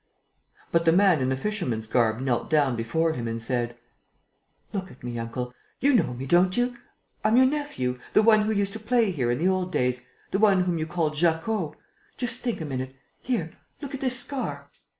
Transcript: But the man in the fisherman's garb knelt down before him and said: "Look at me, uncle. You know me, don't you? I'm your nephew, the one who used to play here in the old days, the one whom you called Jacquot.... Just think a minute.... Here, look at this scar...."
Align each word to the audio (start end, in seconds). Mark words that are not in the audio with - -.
But 0.71 0.85
the 0.85 0.91
man 0.91 1.21
in 1.21 1.29
the 1.29 1.35
fisherman's 1.37 1.85
garb 1.85 2.19
knelt 2.21 2.49
down 2.49 2.75
before 2.75 3.13
him 3.13 3.27
and 3.27 3.39
said: 3.39 3.77
"Look 4.73 4.89
at 4.89 5.03
me, 5.03 5.19
uncle. 5.19 5.53
You 5.79 5.93
know 5.93 6.15
me, 6.15 6.25
don't 6.25 6.57
you? 6.57 6.75
I'm 7.23 7.37
your 7.37 7.45
nephew, 7.45 7.99
the 8.13 8.23
one 8.23 8.41
who 8.41 8.51
used 8.51 8.73
to 8.73 8.79
play 8.79 9.11
here 9.11 9.29
in 9.29 9.37
the 9.37 9.47
old 9.47 9.71
days, 9.71 10.07
the 10.31 10.39
one 10.39 10.61
whom 10.61 10.79
you 10.79 10.87
called 10.87 11.13
Jacquot.... 11.13 11.75
Just 12.17 12.39
think 12.41 12.59
a 12.61 12.65
minute.... 12.65 12.95
Here, 13.21 13.53
look 13.79 13.93
at 13.93 14.01
this 14.01 14.19
scar...." 14.19 14.71